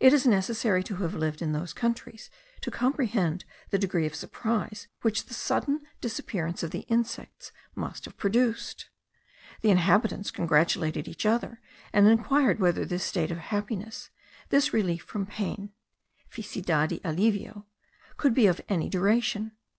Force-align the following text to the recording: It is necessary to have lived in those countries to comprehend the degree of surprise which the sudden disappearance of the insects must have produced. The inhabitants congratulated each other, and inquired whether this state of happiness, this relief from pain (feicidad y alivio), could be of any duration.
It 0.00 0.14
is 0.14 0.26
necessary 0.26 0.82
to 0.84 0.96
have 0.96 1.12
lived 1.12 1.42
in 1.42 1.52
those 1.52 1.74
countries 1.74 2.30
to 2.62 2.70
comprehend 2.70 3.44
the 3.68 3.76
degree 3.78 4.06
of 4.06 4.14
surprise 4.14 4.88
which 5.02 5.26
the 5.26 5.34
sudden 5.34 5.82
disappearance 6.00 6.62
of 6.62 6.70
the 6.70 6.86
insects 6.88 7.52
must 7.74 8.06
have 8.06 8.16
produced. 8.16 8.88
The 9.60 9.68
inhabitants 9.70 10.30
congratulated 10.30 11.06
each 11.06 11.26
other, 11.26 11.60
and 11.92 12.06
inquired 12.06 12.60
whether 12.60 12.86
this 12.86 13.04
state 13.04 13.30
of 13.30 13.36
happiness, 13.36 14.08
this 14.48 14.72
relief 14.72 15.02
from 15.02 15.26
pain 15.26 15.74
(feicidad 16.32 16.92
y 16.92 17.00
alivio), 17.04 17.66
could 18.16 18.32
be 18.32 18.46
of 18.46 18.62
any 18.70 18.88
duration. 18.88 19.52